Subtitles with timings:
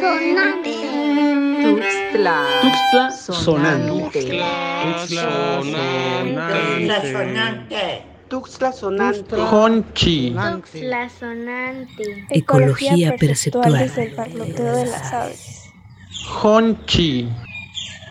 [0.00, 0.70] sonante.
[1.62, 2.36] Tuxtla.
[2.62, 4.20] Tuxtla sonante.
[8.28, 9.36] Tuxtla sonante.
[9.36, 10.34] Honchi.
[10.34, 12.26] Tuxtla sonante.
[12.30, 13.72] Ecología perceptual.
[13.78, 15.72] desde el parloteo de las aves.
[16.42, 17.28] Honchi.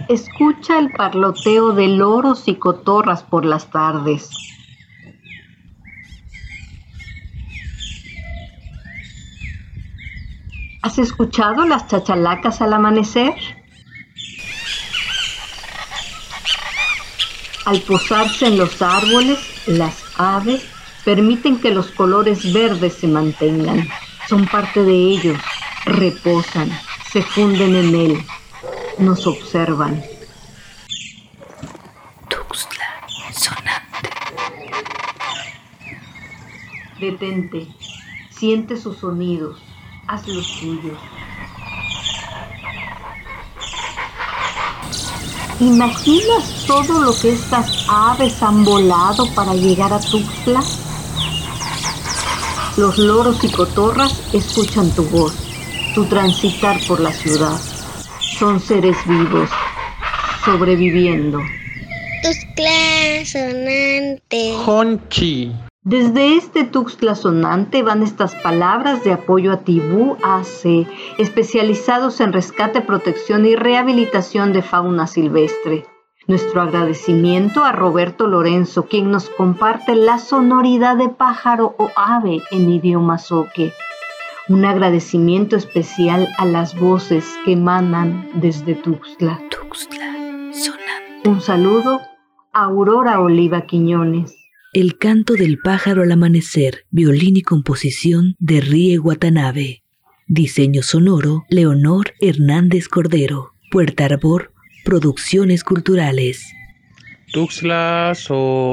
[0.10, 4.30] Escucha el parloteo de loros y cotorras por las tardes.
[10.84, 13.34] ¿Has escuchado las chachalacas al amanecer?
[17.64, 20.62] Al posarse en los árboles, las aves
[21.06, 23.88] permiten que los colores verdes se mantengan.
[24.28, 25.40] Son parte de ellos,
[25.86, 26.70] reposan,
[27.10, 28.26] se funden en él,
[28.98, 30.04] nos observan.
[32.28, 34.10] Tuxtla sonante.
[37.00, 37.68] Detente,
[38.32, 39.62] siente sus sonidos,
[40.08, 40.98] haz los tuyos.
[45.60, 50.62] ¿Imaginas todo lo que estas aves han volado para llegar a Tuxtla?
[52.76, 55.34] Los loros y cotorras escuchan tu voz,
[55.94, 57.60] tu transitar por la ciudad.
[58.20, 59.50] Son seres vivos,
[60.44, 61.40] sobreviviendo.
[62.24, 64.56] Tuxtla sonante.
[64.66, 65.54] Honchi.
[65.86, 70.88] Desde este Tuxtla sonante van estas palabras de apoyo a Tibú AC,
[71.18, 75.86] especializados en rescate, protección y rehabilitación de fauna silvestre.
[76.26, 82.70] Nuestro agradecimiento a Roberto Lorenzo, quien nos comparte la sonoridad de pájaro o ave en
[82.70, 83.74] idioma zoque.
[84.48, 89.38] Un agradecimiento especial a las voces que emanan desde Tuxtla.
[89.50, 90.14] Tuxtla
[90.54, 91.28] sonante.
[91.30, 92.00] Un saludo
[92.54, 94.43] a Aurora Oliva Quiñones.
[94.74, 99.84] El canto del pájaro al amanecer, violín y composición de Rie Watanabe.
[100.26, 103.54] Diseño sonoro, Leonor Hernández Cordero.
[103.70, 104.52] Puerta Arbor,
[104.84, 106.44] Producciones Culturales.
[107.32, 108.64] Tuxtla sonante.